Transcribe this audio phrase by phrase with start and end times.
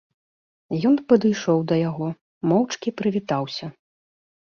[0.89, 2.07] Ён падышоў да яго,
[2.53, 3.65] моўчкі прывітаўся.